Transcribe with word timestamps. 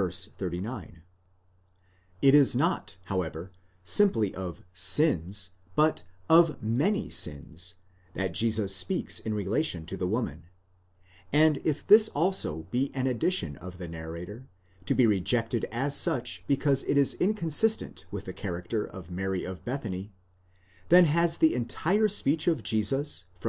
39.18 0.00 1.02
It 2.22 2.34
is 2.34 2.56
not, 2.56 2.96
however, 3.12 3.52
simply 3.84 4.34
of 4.34 4.62
sims, 4.72 5.50
ἁμαρτίαι, 5.76 5.76
but 5.76 6.02
of 6.30 6.62
many 6.62 7.10
sins, 7.10 7.74
πολλαῖ 8.14 8.14
ἁμαρτίαι, 8.14 8.14
that 8.14 8.32
Jesus 8.32 8.74
speaks 8.74 9.18
in 9.20 9.34
relation 9.34 9.84
to 9.84 9.98
the 9.98 10.08
woman; 10.08 10.44
and 11.30 11.58
if 11.64 11.86
this 11.86 12.08
also 12.14 12.62
be 12.70 12.90
an 12.94 13.06
addition 13.06 13.56
of 13.56 13.76
the 13.76 13.88
narrator, 13.88 14.48
to 14.86 14.94
be 14.94 15.06
rejected 15.06 15.66
as 15.70 15.94
such 15.94 16.44
because 16.46 16.82
it 16.84 16.96
is 16.96 17.12
inconsistent 17.20 18.06
with 18.10 18.24
the 18.24 18.32
character 18.32 18.86
of 18.86 19.10
Mary 19.10 19.44
of 19.44 19.62
Bethany, 19.66 20.14
then 20.88 21.04
has 21.04 21.36
the 21.36 21.54
entire 21.54 22.08
speech 22.08 22.46
of 22.48 22.62
Jesus 22.62 23.26
from 23.38 23.48